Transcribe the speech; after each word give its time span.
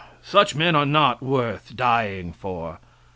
Such 0.23 0.55
men 0.55 0.75
are 0.75 0.87
not 0.87 1.21
worth 1.21 1.75
dying 1.75 2.33
for. 2.33 2.79